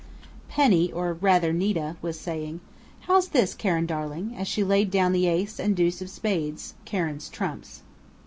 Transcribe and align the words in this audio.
Penny, 0.49 0.91
or 0.91 1.13
rather 1.13 1.53
"Nita," 1.53 1.95
was 2.01 2.19
saying: 2.19 2.59
"How's 3.01 3.27
this, 3.27 3.53
Karen 3.53 3.85
darling?" 3.85 4.33
as 4.35 4.47
she 4.47 4.63
laid 4.63 4.89
down 4.89 5.11
the 5.11 5.27
Ace 5.27 5.59
and 5.59 5.75
deuce 5.75 6.01
of 6.01 6.09
Spades, 6.09 6.73
Karen's 6.85 7.29
trumps. 7.29 7.83